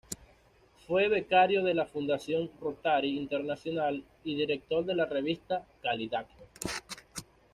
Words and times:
Fue 0.87 1.09
becario 1.09 1.63
de 1.63 1.75
la 1.75 1.85
Fundación 1.85 2.49
Rotary 2.59 3.15
Internacional 3.19 4.03
y 4.23 4.33
director 4.35 4.83
de 4.83 4.95
la 4.95 5.05
revista 5.05 5.63
"Calidad". 5.79 6.25